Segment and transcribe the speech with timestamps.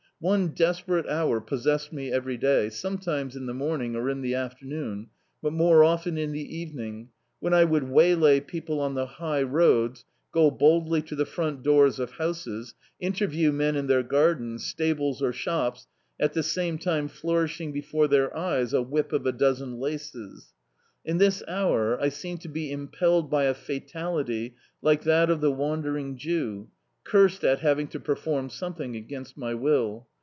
[0.23, 4.35] One desperate hour pos sessed me every day, sometimes in the morning, or in the
[4.35, 5.07] afternoon,
[5.41, 10.05] but more often in the evening, when I would waylay people on the high roads,
[10.31, 15.33] go boldly to the front doors of houses, interview men in their gardens, stables or
[15.33, 15.87] shops
[16.19, 20.53] at the same time flourishing before their eyes a whip of a dozen laces.
[21.03, 25.51] In this hour I seemed to be impelled by a fatality like that of the
[25.51, 26.67] wandering Jew,
[27.03, 30.05] cursed at having to perform something against my will.